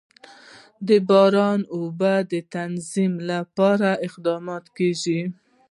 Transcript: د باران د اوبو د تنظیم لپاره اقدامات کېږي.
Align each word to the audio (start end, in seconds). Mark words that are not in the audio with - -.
د 0.87 0.89
باران 1.09 1.59
د 1.65 1.69
اوبو 1.75 2.15
د 2.31 2.33
تنظیم 2.55 3.13
لپاره 3.31 3.89
اقدامات 4.07 4.65
کېږي. 4.77 5.21